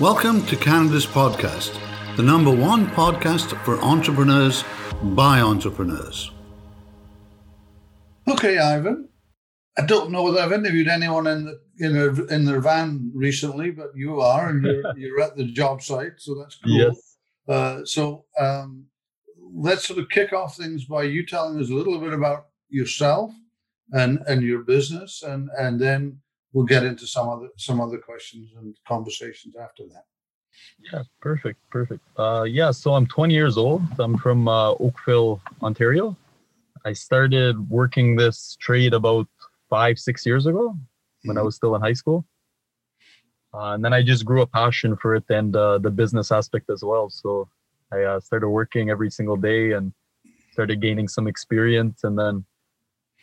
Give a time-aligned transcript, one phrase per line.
[0.00, 1.78] Welcome to Canada's podcast,
[2.16, 4.64] the number one podcast for entrepreneurs
[5.02, 6.32] by entrepreneurs.
[8.26, 9.10] Okay, Ivan.
[9.76, 13.70] I don't know whether I've interviewed anyone in the, in their in their van recently,
[13.70, 16.72] but you are, and you're, you're at the job site, so that's cool.
[16.72, 17.16] Yes.
[17.46, 18.86] Uh, so um,
[19.38, 23.30] let's sort of kick off things by you telling us a little bit about yourself
[23.92, 26.21] and and your business, and and then
[26.52, 30.04] we'll get into some other some other questions and conversations after that.
[30.92, 32.02] Yeah, perfect, perfect.
[32.18, 33.82] Uh, yeah, so I'm 20 years old.
[33.98, 36.16] I'm from uh, Oakville, Ontario.
[36.84, 39.26] I started working this trade about
[39.70, 40.76] five, six years ago
[41.24, 41.44] when I Mhm.
[41.44, 42.26] was still in high school.
[43.54, 46.68] Uh, and then I just grew a passion for it and uh, the business aspect
[46.70, 47.08] as well.
[47.10, 47.48] So
[47.92, 49.92] I uh, started working every single day and
[50.52, 52.04] started gaining some experience.
[52.04, 52.44] And then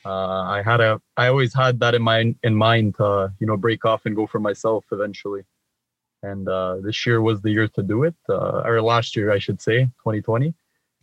[0.05, 3.57] uh, I had a, I always had that in mind, in mind to, you know,
[3.57, 5.43] break off and go for myself eventually.
[6.23, 9.39] And uh, this year was the year to do it, uh, or last year, I
[9.39, 10.53] should say, 2020.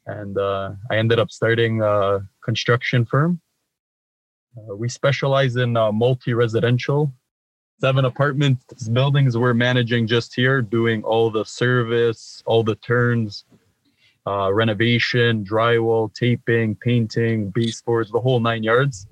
[0.06, 3.40] And uh, I ended up starting a construction firm.
[4.56, 7.12] Uh, we specialize in uh, multi-residential,
[7.80, 8.58] seven apartment
[8.92, 9.36] buildings.
[9.36, 13.44] We're managing just here, doing all the service, all the turns,
[14.26, 19.06] uh, renovation, drywall, taping, painting, baseboards, the whole nine yards.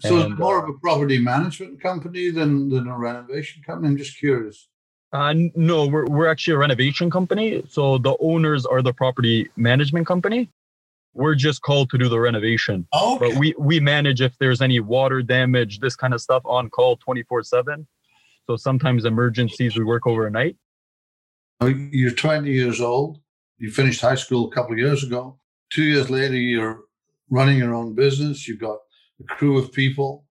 [0.00, 3.88] So it's more uh, of a property management company than than a renovation company.
[3.88, 4.68] I'm just curious.
[5.12, 7.62] Uh, no, we're, we're actually a renovation company.
[7.68, 10.50] So the owners are the property management company.
[11.14, 12.86] We're just called to do the renovation.
[12.92, 16.68] Oh, But we, we manage if there's any water damage, this kind of stuff on
[16.68, 17.86] call 24 7.
[18.46, 20.56] So sometimes emergencies, we work overnight.
[21.62, 23.20] you're 20 years old.
[23.58, 25.38] You finished high school a couple of years ago.
[25.70, 26.84] Two years later, you're
[27.30, 28.46] running your own business.
[28.46, 28.78] You've got
[29.20, 30.24] a crew of people.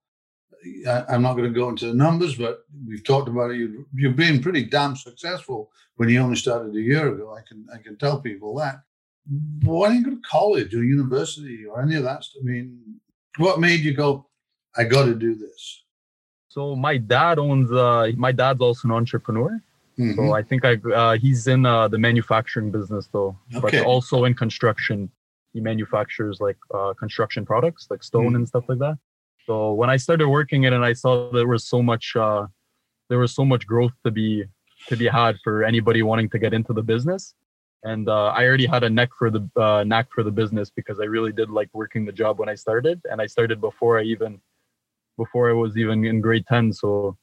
[0.88, 3.56] I, I'm not going to go into the numbers, but we've talked about it.
[3.56, 7.34] You, you've been pretty damn successful when you only started a year ago.
[7.34, 8.80] I can I can tell people that.
[9.62, 12.42] Why didn't you go to college or university or any of that stuff?
[12.42, 13.00] I mean,
[13.38, 14.28] what made you go?
[14.76, 15.82] I got to do this.
[16.48, 19.60] So my dad owns, uh, my dad's also an entrepreneur.
[19.98, 20.16] Mhm.
[20.16, 23.78] So I think I, uh, he's in uh, the manufacturing business though, Okay.
[23.78, 25.10] but also in construction.
[25.52, 28.36] He manufactures like uh, construction products, like stone Mm.
[28.36, 28.98] and stuff like that.
[29.46, 32.46] So when I started working it, and I saw there was so much, uh,
[33.08, 34.44] there was so much growth to be
[34.88, 37.34] to be had for anybody wanting to get into the business.
[37.82, 41.00] And uh, I already had a neck for the uh, knack for the business because
[41.00, 44.02] I really did like working the job when I started, and I started before I
[44.02, 44.40] even
[45.16, 46.72] before I was even in grade ten.
[46.72, 47.16] So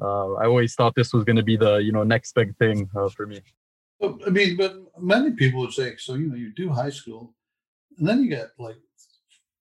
[0.00, 2.88] uh, I always thought this was going to be the you know next big thing
[2.96, 3.40] uh, for me.
[3.98, 7.34] Well, I mean, but many people would say, so you know, you do high school,
[7.98, 8.76] and then you get like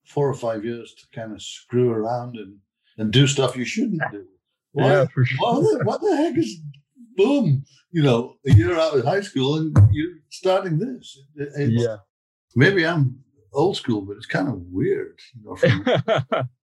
[0.05, 2.57] four or five years to kind of screw around and
[2.97, 4.25] and do stuff you shouldn't do.
[4.71, 6.59] Why, for what, the, what the heck is
[7.15, 7.63] boom?
[7.91, 11.17] You know, a year out of high school and you're starting this.
[11.37, 11.97] It's- Yeah.
[12.55, 13.19] Maybe I'm
[13.53, 15.19] old school, but it's kind of weird.
[15.35, 16.43] You know,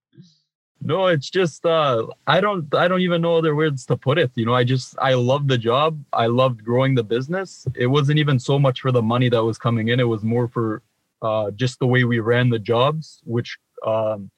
[0.83, 4.31] no, it's just uh I don't I don't even know other words to put it.
[4.35, 6.03] You know, I just I loved the job.
[6.13, 7.67] I loved growing the business.
[7.75, 10.01] It wasn't even so much for the money that was coming in.
[10.01, 10.83] It was more for
[11.23, 14.31] uh just the way we ran the jobs, which um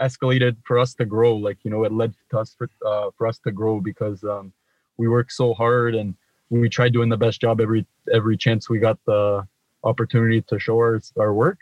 [0.00, 1.36] escalated for us to grow.
[1.36, 4.52] Like, you know, it led to us for uh for us to grow because um
[4.96, 6.14] we worked so hard and
[6.50, 9.46] we tried doing the best job every every chance we got the
[9.84, 11.58] opportunity to show our, our work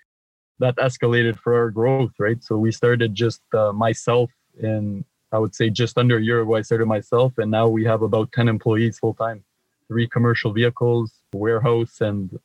[0.60, 2.42] that escalated for our growth, right?
[2.42, 4.30] So we started just uh, myself
[4.62, 7.84] in, I would say, just under a year ago, I started myself, and now we
[7.84, 9.42] have about 10 employees full time,
[9.88, 12.38] three commercial vehicles, warehouse, and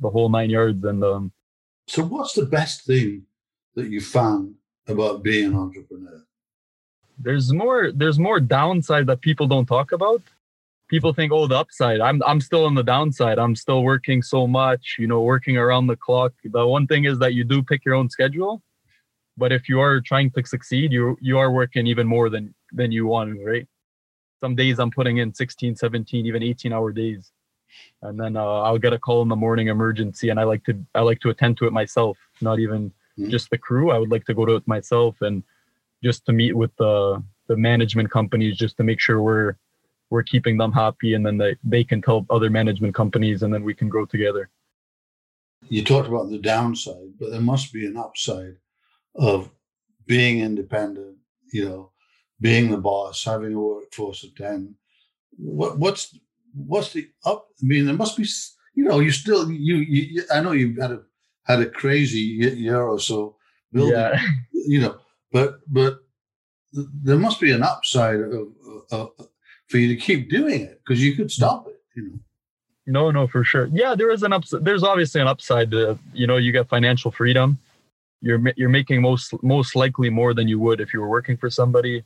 [0.00, 0.82] the whole nine yards.
[0.84, 1.32] And um,
[1.86, 3.24] so, what's the best thing
[3.74, 4.54] that you found
[4.88, 6.24] about being an entrepreneur?
[7.20, 10.22] there's more, there's more downside that people don't talk about.
[10.90, 12.00] People think, oh, the upside.
[12.00, 13.38] I'm, I'm still on the downside.
[13.38, 16.32] I'm still working so much, you know, working around the clock.
[16.42, 18.60] The one thing is that you do pick your own schedule,
[19.36, 22.90] but if you are trying to succeed, you you are working even more than than
[22.90, 23.66] you want, right?
[24.40, 27.30] Some days I'm putting in 16, 17, even 18 hour days.
[28.02, 30.74] And then uh, I'll get a call in the morning emergency and I like to
[30.94, 33.30] I like to attend to it myself, not even Mhm.
[33.30, 33.90] just the crew.
[33.90, 35.42] I would like to go to it myself and
[36.02, 39.54] just to meet with the the management companies just to make sure we're
[40.10, 43.62] we're keeping them happy and then they, they can tell other management companies and then
[43.62, 44.50] we can grow together.
[45.68, 48.56] you talked about the downside, but there must be an upside
[49.14, 49.50] of
[50.06, 51.16] being independent,
[51.52, 51.92] you know,
[52.40, 54.74] being the boss, having a workforce of 10.
[55.36, 56.18] What, what's,
[56.54, 57.46] what's the up?
[57.62, 58.26] I mean, there must be,
[58.74, 61.02] you know, you still, you, you, I know you've had a,
[61.44, 63.36] had a crazy year or so
[63.72, 64.20] building, Yeah.
[64.52, 64.98] you know,
[65.32, 66.00] but, but
[66.72, 68.48] there must be an upside of,
[68.90, 69.10] of,
[69.70, 71.80] for you to keep doing it because you could stop it.
[71.94, 72.18] You know.
[72.86, 73.68] No, no, for sure.
[73.72, 74.64] Yeah, there is an upside.
[74.64, 75.70] There's obviously an upside.
[75.70, 77.58] To, you know, you get financial freedom.
[78.20, 81.48] You're you're making most most likely more than you would if you were working for
[81.48, 82.02] somebody.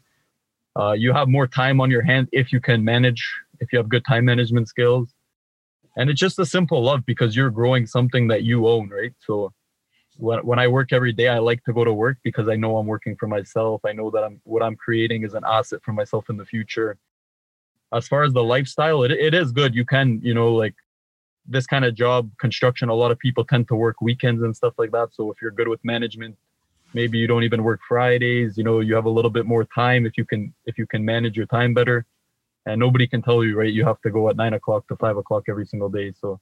[0.79, 3.25] Uh, you have more time on your hand if you can manage.
[3.61, 5.15] If you have good time management skills,
[5.97, 9.13] and it's just a simple love because you're growing something that you own, right?
[9.21, 9.53] So
[10.19, 12.77] when when I work every day, I like to go to work because I know
[12.77, 13.81] I'm working for myself.
[13.87, 16.99] I know that I'm what I'm creating is an asset for myself in the future.
[17.95, 19.75] As far as the lifestyle, it it is good.
[19.75, 20.75] You can, you know, like
[21.47, 24.75] this kind of job, construction, a lot of people tend to work weekends and stuff
[24.79, 25.09] like that.
[25.13, 26.37] So if you're good with management,
[26.95, 30.07] maybe you don't even work Fridays, you know, you have a little bit more time
[30.07, 32.07] if you can if you can manage your time better.
[32.67, 33.73] And nobody can tell you, right?
[33.73, 36.13] You have to go at nine o'clock to five o'clock every single day.
[36.19, 36.41] So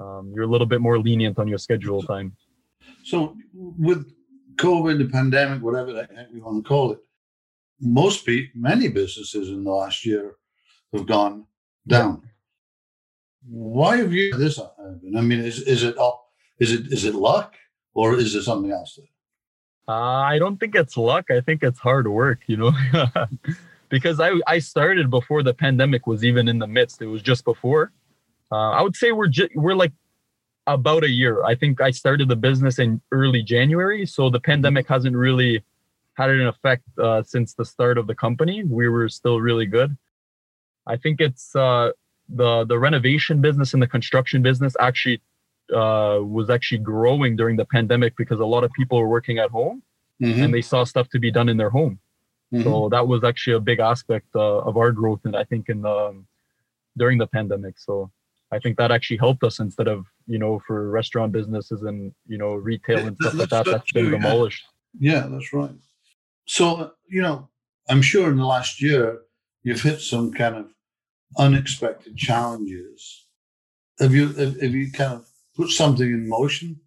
[0.00, 2.36] um, you're a little bit more lenient on your schedule time.
[3.04, 4.12] So with
[4.56, 6.98] COVID, the pandemic, whatever you want to call it,
[7.80, 10.34] most people, many businesses in the last year
[10.92, 11.46] have gone
[11.86, 12.22] down.
[13.46, 15.14] Why have you this happen?
[15.16, 16.26] I mean, is is it up?
[16.58, 17.54] Is it is it luck
[17.94, 18.98] or is it something else?
[19.88, 21.30] Uh, I don't think it's luck.
[21.30, 22.40] I think it's hard work.
[22.46, 22.72] You know,
[23.88, 27.02] because I I started before the pandemic was even in the midst.
[27.02, 27.92] It was just before.
[28.52, 29.92] Uh, I would say we're ju- we're like
[30.66, 31.44] about a year.
[31.44, 35.64] I think I started the business in early January, so the pandemic hasn't really
[36.14, 38.64] had an effect uh, since the start of the company.
[38.64, 39.96] We were still really good.
[40.86, 41.92] I think it's uh,
[42.28, 45.20] the the renovation business and the construction business actually
[45.72, 49.50] uh, was actually growing during the pandemic because a lot of people were working at
[49.50, 49.82] home
[50.20, 50.42] mm-hmm.
[50.42, 51.98] and they saw stuff to be done in their home.
[52.52, 52.64] Mm-hmm.
[52.64, 55.82] So that was actually a big aspect uh, of our growth, and I think in
[55.82, 56.26] the um,
[56.98, 57.78] during the pandemic.
[57.78, 58.10] So
[58.52, 62.38] I think that actually helped us instead of you know for restaurant businesses and you
[62.38, 64.64] know retail and stuff like that that's been demolished.
[64.98, 65.70] Yeah, that's right.
[66.46, 67.48] So you know,
[67.88, 69.20] I'm sure in the last year
[69.62, 70.66] you've hit some kind of
[71.38, 73.26] unexpected challenges.
[73.98, 75.26] Have you have, you kind of
[75.56, 76.80] put something in motion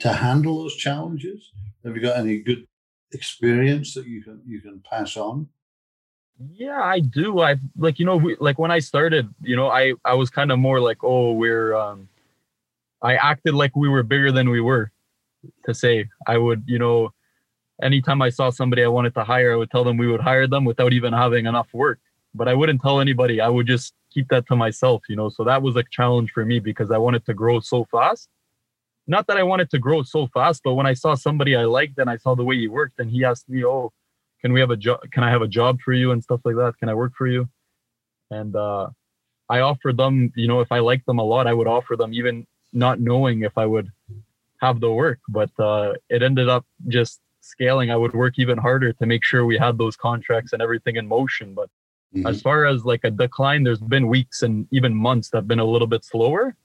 [0.00, 1.50] to handle those challenges?
[1.84, 2.66] Have you got any good
[3.12, 5.48] experience that you can you can pass on?
[6.52, 7.40] Yeah, I do.
[7.40, 10.52] I like you know we, like when I started, you know, I I was kind
[10.52, 12.08] of more like, oh, we're um
[13.02, 14.92] I acted like we were bigger than we were
[15.64, 16.08] to say.
[16.26, 17.12] I would, you know,
[17.82, 20.46] anytime I saw somebody I wanted to hire, I would tell them we would hire
[20.46, 21.98] them without even having enough work.
[22.34, 23.40] But I wouldn't tell anybody.
[23.40, 25.28] I would just keep that to myself, you know.
[25.28, 28.28] So that was a challenge for me because I wanted to grow so fast.
[29.06, 31.98] Not that I wanted to grow so fast, but when I saw somebody I liked
[31.98, 33.92] and I saw the way he worked and he asked me, "Oh,
[34.40, 36.56] can we have a job can i have a job for you and stuff like
[36.56, 37.48] that can i work for you
[38.30, 38.88] and uh,
[39.48, 42.12] i offered them you know if i liked them a lot i would offer them
[42.14, 43.90] even not knowing if i would
[44.60, 48.92] have the work but uh, it ended up just scaling i would work even harder
[48.92, 51.68] to make sure we had those contracts and everything in motion but
[52.14, 52.26] mm-hmm.
[52.26, 55.58] as far as like a decline there's been weeks and even months that have been
[55.58, 56.56] a little bit slower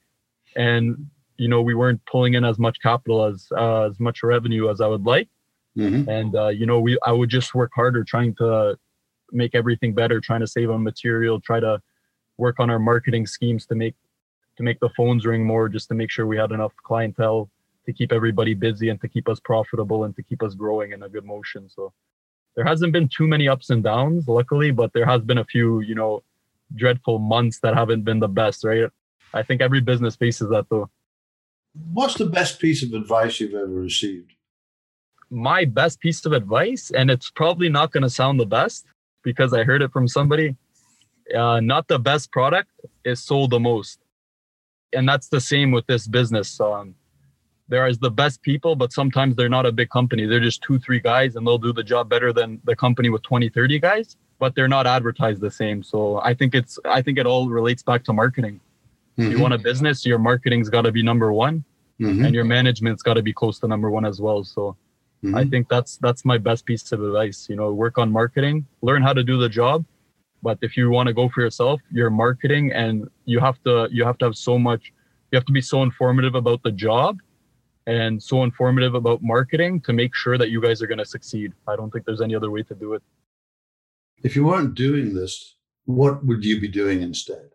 [0.55, 1.07] and
[1.37, 4.81] you know we weren't pulling in as much capital as uh, as much revenue as
[4.81, 5.29] i would like
[5.77, 6.09] Mm-hmm.
[6.09, 8.77] And uh, you know, we I would just work harder trying to
[9.31, 11.81] make everything better, trying to save on material, try to
[12.37, 13.95] work on our marketing schemes to make
[14.57, 17.49] to make the phones ring more, just to make sure we had enough clientele
[17.85, 21.03] to keep everybody busy and to keep us profitable and to keep us growing in
[21.03, 21.69] a good motion.
[21.69, 21.91] So
[22.55, 25.81] there hasn't been too many ups and downs, luckily, but there has been a few,
[25.81, 26.23] you know,
[26.75, 28.89] dreadful months that haven't been the best, right?
[29.33, 30.89] I think every business faces that though.
[31.91, 34.31] What's the best piece of advice you've ever received?
[35.29, 38.85] my best piece of advice, and it's probably not going to sound the best
[39.23, 40.55] because I heard it from somebody.
[41.35, 42.69] Uh, not the best product
[43.03, 43.99] is sold the most,
[44.93, 46.59] and that's the same with this business.
[46.59, 46.95] Um,
[47.67, 50.25] there is the best people, but sometimes they're not a big company.
[50.25, 53.23] They're just two, three guys, and they'll do the job better than the company with
[53.23, 55.81] 20, 30 guys, but they're not advertised the same.
[55.83, 58.59] So I think it's I think it all relates back to marketing.
[59.17, 59.31] Mm-hmm.
[59.31, 61.63] You want a business, your marketing's got to be number one,
[61.99, 62.25] mm-hmm.
[62.25, 64.43] and your management's got to be close to number one as well.
[64.43, 64.77] So
[65.25, 65.35] Mm-hmm.
[65.35, 67.47] I think that's that's my best piece of advice.
[67.49, 69.83] You know, work on marketing, learn how to do the job.
[70.43, 74.05] But if you want to go for yourself, you're marketing and you have to you
[74.05, 74.93] have to have so much
[75.31, 77.19] you have to be so informative about the job
[77.87, 81.53] and so informative about marketing to make sure that you guys are going to succeed.
[81.67, 83.03] I don't think there's any other way to do it.
[84.23, 87.49] If you weren't doing this, what would you be doing instead?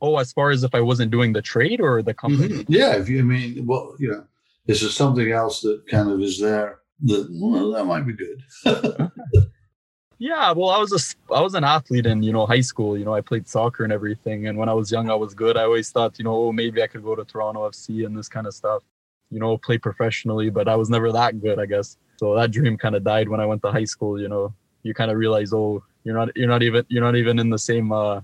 [0.00, 2.48] Oh, as far as if I wasn't doing the trade or the company?
[2.48, 2.72] Mm-hmm.
[2.72, 4.24] Yeah, if you I mean, well, you know,
[4.66, 8.42] is there something else that kind of is there that well that might be good?
[10.18, 12.96] yeah, well, I was a I was an athlete in you know high school.
[12.96, 15.56] You know, I played soccer and everything, and when I was young, I was good.
[15.56, 18.28] I always thought, you know, oh, maybe I could go to Toronto FC and this
[18.28, 18.82] kind of stuff.
[19.30, 21.96] You know, play professionally, but I was never that good, I guess.
[22.16, 24.20] So that dream kind of died when I went to high school.
[24.20, 27.38] You know, you kind of realize, oh, you're not you're not even you're not even
[27.38, 28.20] in the same uh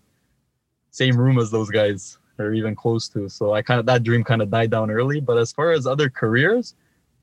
[0.91, 4.25] same room as those guys or even close to so i kind of that dream
[4.25, 6.75] kind of died down early but as far as other careers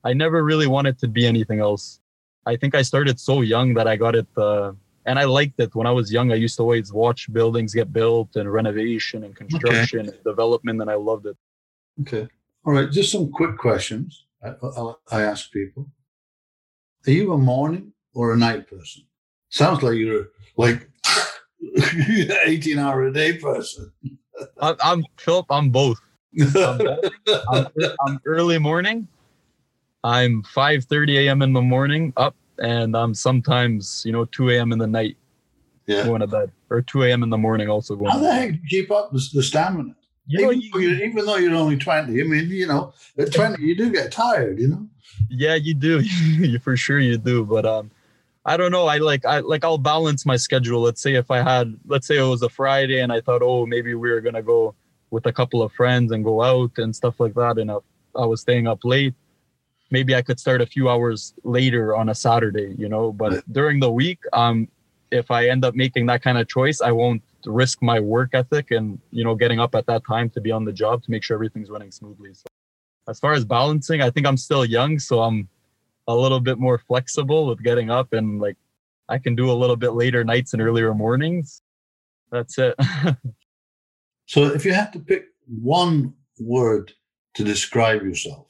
[0.04, 2.00] i never really wanted to be anything else
[2.46, 4.72] i think i started so young that i got it uh
[5.08, 7.92] and i liked it when i was young i used to always watch buildings get
[7.92, 10.10] built and renovation and construction okay.
[10.10, 11.38] and development and i loved it
[12.02, 12.28] okay
[12.66, 15.90] all right just some quick questions I, I, I ask people
[17.08, 19.04] are you a morning or a night person
[19.50, 20.28] sounds like you're
[20.58, 20.90] like
[22.46, 23.92] 18 hour a day person.
[24.60, 25.46] I'm, I'm Philip.
[25.50, 26.00] I'm both.
[26.56, 26.82] I'm,
[27.52, 27.68] I'm,
[28.06, 29.08] I'm, early morning.
[30.04, 31.42] I'm 5:30 a.m.
[31.42, 34.72] in the morning up, and I'm sometimes you know 2 a.m.
[34.72, 35.18] in the night
[35.86, 36.04] yeah.
[36.04, 37.24] going to bed, or 2 a.m.
[37.24, 38.12] in the morning also going.
[38.12, 39.96] How the heck do you keep up the, the stamina?
[40.40, 43.76] Even, you, though even though you're only 20, I mean, you know, at 20 you
[43.76, 44.88] do get tired, you know.
[45.30, 46.00] Yeah, you do.
[46.02, 47.92] you for sure you do, but um
[48.44, 48.88] I don't know.
[48.88, 50.82] I like I like I'll balance my schedule.
[50.82, 53.66] Let's say if I had let's say it was a Friday and I thought, oh,
[53.66, 54.74] maybe we were gonna go
[55.12, 57.78] with a couple of friends and go out and stuff like that, and I,
[58.16, 59.14] I was staying up late.
[59.92, 63.12] Maybe I could start a few hours later on a Saturday, you know.
[63.12, 64.70] But during the week, um,
[65.12, 68.72] if I end up making that kind of choice, I won't risk my work ethic
[68.72, 71.24] and you know getting up at that time to be on the job to make
[71.24, 72.34] sure everything's running smoothly.
[72.34, 72.46] So
[73.08, 75.50] as far as balancing, I think I'm still young, so I'm
[76.08, 78.58] a little bit more flexible with getting up and like
[79.10, 81.62] I can do a little bit later nights and earlier mornings.
[82.32, 82.76] That's it.
[84.26, 86.94] so if you had to pick one word
[87.36, 88.48] to describe yourself,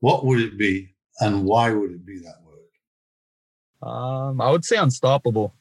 [0.00, 3.90] what would it be and why would it be that word?
[3.90, 5.54] Um, I would say unstoppable.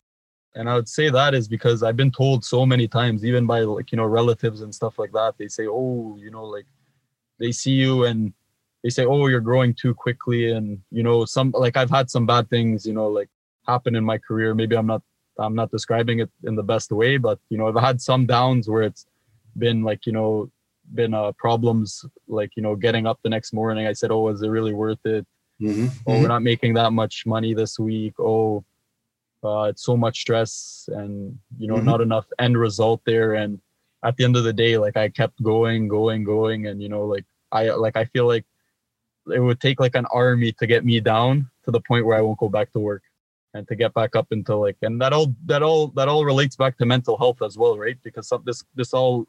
[0.56, 3.62] And I would say that is because I've been told so many times, even by
[3.62, 6.66] like, you know, relatives and stuff like that, they say, oh, you know, like
[7.40, 8.34] they see you and
[8.84, 12.26] they say, "Oh, you're growing too quickly," and you know, some like I've had some
[12.26, 13.30] bad things, you know, like
[13.68, 14.54] happen in my career.
[14.56, 15.02] Maybe I'm not
[15.38, 18.70] I'm not describing it in the best way, but you know, I've had some downs
[18.70, 19.06] where it's
[19.58, 20.52] been like you know
[20.94, 23.88] been uh, problems like you know getting up the next morning.
[23.88, 25.26] I said, "Oh, is it really worth it?"
[25.62, 25.88] Mm-hmm.
[26.08, 26.28] Oh, we're mm-hmm.
[26.28, 28.14] not making that much money this week.
[28.18, 28.64] Oh,
[29.44, 31.86] uh, it's so much stress, and you know, mm-hmm.
[31.86, 33.36] not enough end result there.
[33.36, 33.60] And
[34.04, 37.06] at the end of the day, like I kept going, going, going, and you know,
[37.06, 38.46] like I like I feel like
[39.34, 42.22] it would take like an army to get me down to the point where I
[42.22, 43.04] won't go back to work
[43.54, 46.56] and to get back up into like and that all that all that all relates
[46.56, 49.28] back to mental health as well right because some, this this all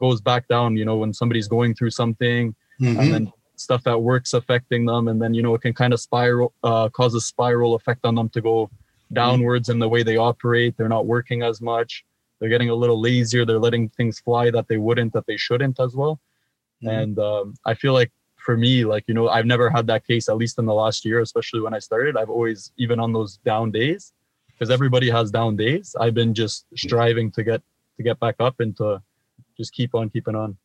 [0.00, 2.98] goes back down you know when somebody's going through something mm-hmm.
[2.98, 6.00] and then stuff at work's affecting them and then you know it can kind of
[6.00, 8.70] spiral uh, cause a spiral effect on them to go
[9.12, 9.76] downwards mm-hmm.
[9.76, 12.04] in the way they operate they're not working as much
[12.38, 15.78] they're getting a little lazier they're letting things fly that they wouldn't that they shouldn't
[15.80, 16.20] as well
[16.82, 16.88] mm-hmm.
[16.88, 18.12] and um, i feel like
[18.48, 21.04] for me, like, you know, I've never had that case, at least in the last
[21.04, 22.16] year, especially when I started.
[22.16, 24.14] I've always, even on those down days,
[24.46, 27.60] because everybody has down days, I've been just striving to get
[27.98, 29.02] to get back up and to
[29.58, 30.56] just keep on keeping on.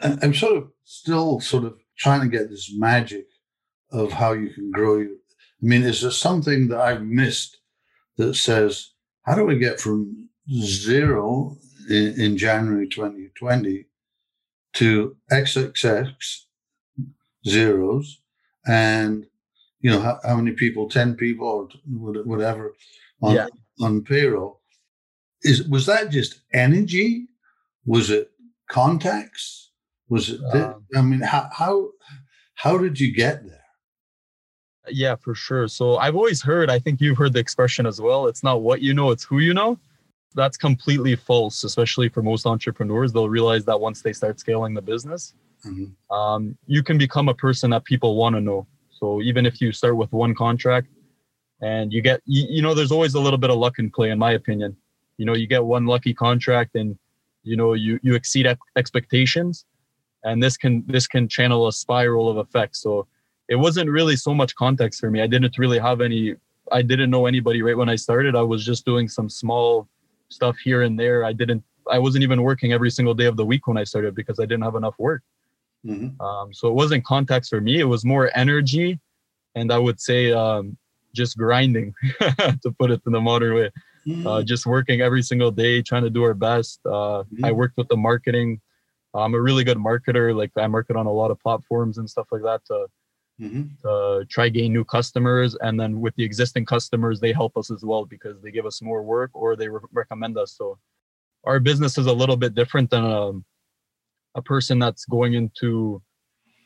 [0.00, 3.26] I'm sort of still sort of trying to get this magic
[3.92, 5.06] of how you can grow.
[5.62, 7.58] I mean, is there something that I've missed
[8.16, 11.56] that says, how do we get from zero
[11.88, 13.86] in, in January 2020
[14.74, 16.12] to XXX
[17.46, 18.20] zeros
[18.66, 19.26] and
[19.80, 21.68] you know how, how many people 10 people or
[22.24, 22.74] whatever
[23.22, 23.46] on, yeah.
[23.80, 24.60] on payroll?
[25.42, 27.26] Is was that just energy?
[27.86, 28.30] Was it
[28.68, 29.70] contacts?
[30.10, 31.88] Was it um, i mean how how
[32.56, 33.59] how did you get there
[34.94, 38.26] yeah for sure so i've always heard i think you've heard the expression as well
[38.26, 39.78] it's not what you know it's who you know
[40.34, 44.82] that's completely false especially for most entrepreneurs they'll realize that once they start scaling the
[44.82, 45.34] business
[45.66, 46.14] mm-hmm.
[46.14, 48.66] um, you can become a person that people want to know.
[48.90, 50.88] So even if you start with one contract
[51.60, 54.10] and you get, you, you know, there's always a little bit of luck in play,
[54.10, 54.76] in my opinion.
[55.16, 56.98] You know, you get one lucky contract and
[57.42, 59.64] you know you you exceed expectations,
[60.24, 62.82] and this can this can channel a spiral of effects.
[62.82, 63.06] So
[63.50, 65.20] it wasn't really so much context for me.
[65.20, 66.36] I didn't really have any.
[66.72, 68.36] I didn't know anybody right when I started.
[68.36, 69.88] I was just doing some small
[70.28, 71.24] stuff here and there.
[71.24, 71.64] I didn't.
[71.90, 74.44] I wasn't even working every single day of the week when I started because I
[74.44, 75.22] didn't have enough work.
[75.84, 76.20] Mm-hmm.
[76.20, 77.80] Um, so it wasn't context for me.
[77.80, 79.00] It was more energy,
[79.56, 80.76] and I would say um,
[81.12, 83.70] just grinding, to put it in the modern way.
[84.06, 84.26] Mm-hmm.
[84.26, 86.80] Uh, just working every single day, trying to do our best.
[86.86, 87.44] Uh, mm-hmm.
[87.44, 88.60] I worked with the marketing.
[89.12, 90.36] I'm a really good marketer.
[90.36, 92.86] Like I market on a lot of platforms and stuff like that to,
[93.40, 93.62] mm-hmm.
[93.82, 95.56] to try gain new customers.
[95.60, 98.82] And then with the existing customers, they help us as well because they give us
[98.82, 100.56] more work or they re- recommend us.
[100.56, 100.78] So
[101.44, 103.44] our business is a little bit different than um,
[104.34, 106.00] a person that's going into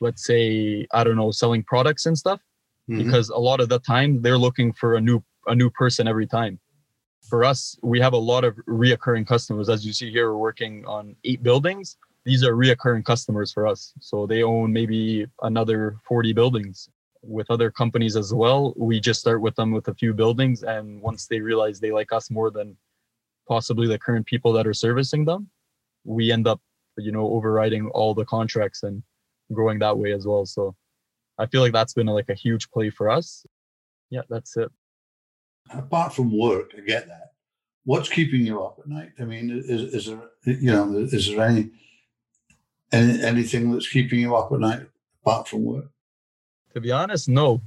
[0.00, 2.40] let's say i don't know selling products and stuff
[2.90, 3.02] mm-hmm.
[3.02, 6.26] because a lot of the time they're looking for a new a new person every
[6.26, 6.59] time
[7.28, 9.69] for us, we have a lot of reoccurring customers.
[9.69, 11.97] As you see here, we're working on eight buildings.
[12.25, 13.93] These are reoccurring customers for us.
[14.00, 16.88] So they own maybe another 40 buildings.
[17.23, 20.62] With other companies as well, we just start with them with a few buildings.
[20.62, 22.76] And once they realize they like us more than
[23.49, 25.49] possibly the current people that are servicing them,
[26.04, 26.61] we end up,
[26.99, 29.02] you know, overriding all the contracts and
[29.52, 30.45] growing that way as well.
[30.45, 30.75] So
[31.38, 33.47] I feel like that's been like a huge play for us.
[34.11, 34.71] Yeah, that's it
[35.71, 37.33] apart from work, I get that.
[37.85, 39.11] What's keeping you up at night?
[39.19, 41.71] I mean, is, is there, you know, is there any,
[42.94, 44.86] any anything that's keeping you up at night
[45.22, 45.86] apart from work?
[46.74, 47.60] To be honest, no.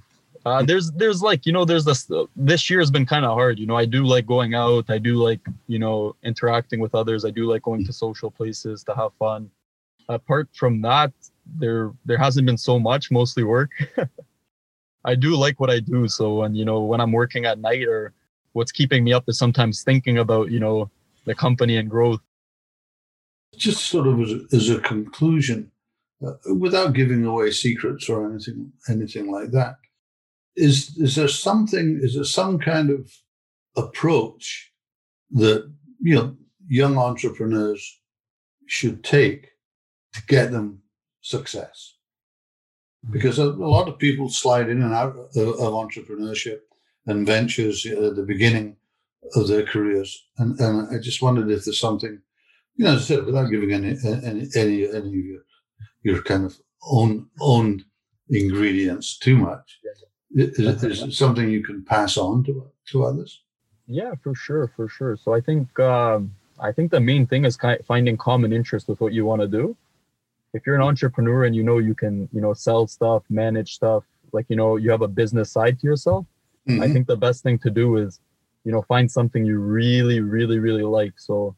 [0.46, 3.60] Uh, there's there's like you know there's this this year has been kind of hard
[3.60, 7.26] you know i do like going out i do like you know interacting with others
[7.26, 9.50] i do like going to social places to have fun
[10.08, 11.12] apart from that
[11.58, 13.72] there there hasn't been so much mostly work
[15.08, 16.08] I do like what I do.
[16.10, 18.14] So when you know when I'm working at night or
[18.52, 20.92] what's keeping me up is sometimes thinking about you know
[21.26, 22.20] the company and growth.
[23.56, 25.72] Just sort of as, as a conclusion,
[26.26, 29.76] uh, without giving away secrets or anything anything like that,
[30.56, 32.00] is is there something?
[32.02, 33.12] Is there some kind of
[33.76, 34.72] approach
[35.32, 36.36] that you know
[36.68, 38.00] young entrepreneurs
[38.68, 39.50] should take
[40.14, 40.82] to get them
[41.22, 41.98] success?
[43.10, 46.60] because a, a lot of people slide in and out of, of entrepreneurship
[47.06, 48.76] and ventures at the beginning
[49.36, 50.26] of their careers.
[50.38, 52.22] And, and I just wondered if there's something,
[52.78, 55.42] you know, said, without giving any any any, any of your
[56.04, 57.84] your kind of own own
[58.30, 59.80] ingredients too much,
[60.32, 63.42] is, is something you can pass on to to others?
[63.88, 65.18] Yeah, for sure, for sure.
[65.18, 69.02] So I think um, I think the main thing is kind finding common interest with
[69.02, 69.76] what you want to do
[70.54, 74.04] if you're an entrepreneur and you know you can you know sell stuff manage stuff
[74.34, 76.26] like you know you have a business side to yourself
[76.68, 76.82] mm-hmm.
[76.82, 78.20] i think the best thing to do is
[78.64, 81.56] you know find something you really really really like so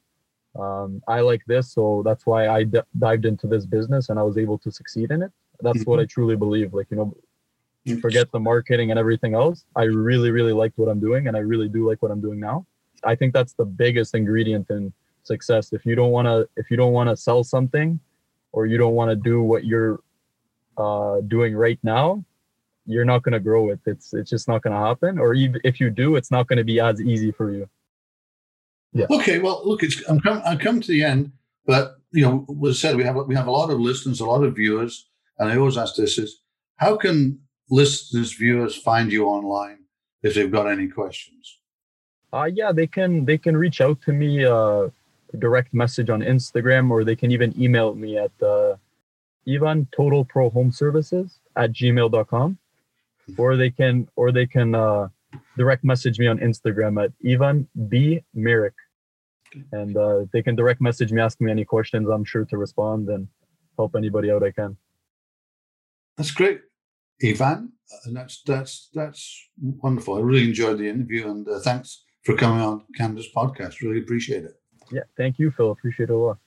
[0.57, 4.23] um, i like this so that's why I d- dived into this business and i
[4.23, 5.91] was able to succeed in it that's mm-hmm.
[5.91, 7.15] what i truly believe like you know
[8.01, 11.39] forget the marketing and everything else i really really liked what i'm doing and i
[11.39, 12.65] really do like what i'm doing now
[13.03, 16.77] i think that's the biggest ingredient in success if you don't want to if you
[16.77, 17.99] don't want to sell something
[18.51, 20.01] or you don't want to do what you're
[20.77, 22.23] uh, doing right now,
[22.85, 23.79] you're not going to grow it.
[23.85, 25.19] It's it's just not going to happen.
[25.19, 27.69] Or even if you do, it's not going to be as easy for you.
[28.93, 29.05] Yeah.
[29.11, 29.39] Okay.
[29.39, 31.31] Well, look, it's I'm come I'm come to the end,
[31.65, 34.43] but you know, was said we have we have a lot of listeners, a lot
[34.43, 36.41] of viewers, and I always ask this: is
[36.77, 39.79] how can listeners, viewers find you online
[40.23, 41.59] if they've got any questions?
[42.33, 44.45] Uh yeah, they can they can reach out to me.
[44.45, 44.89] Uh,
[45.37, 48.75] direct message on Instagram or they can even email me at uh,
[49.47, 52.57] Ivan Total Pro Home Services at gmail.com
[53.37, 55.09] or they can or they can uh,
[55.57, 58.23] direct message me on Instagram at Ivan B.
[58.33, 58.73] Merrick
[59.71, 63.09] and uh, they can direct message me ask me any questions I'm sure to respond
[63.09, 63.27] and
[63.77, 64.77] help anybody out I can.
[66.17, 66.61] That's great
[67.23, 67.73] Ivan.
[68.05, 70.15] And that's that's that's wonderful.
[70.15, 73.81] I really enjoyed the interview and uh, thanks for coming on Canada's podcast.
[73.81, 74.53] Really appreciate it.
[74.91, 75.71] Yeah, thank you, Phil.
[75.71, 76.37] Appreciate it a lot.